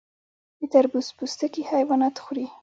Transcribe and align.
د 0.59 0.61
تربوز 0.73 1.07
پوستکي 1.17 1.61
حیوانات 1.71 2.15
خوري. 2.23 2.47